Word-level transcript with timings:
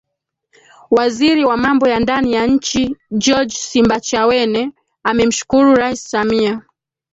Waziri 0.91 1.45
wa 1.45 1.57
Mambo 1.57 1.87
ya 1.87 1.99
Ndani 1.99 2.33
ya 2.33 2.47
Nchi 2.47 2.97
George 3.11 3.55
Simbachawene 3.55 4.71
amemshukuru 5.03 5.75
Rais 5.75 6.03
Samia 6.03 6.61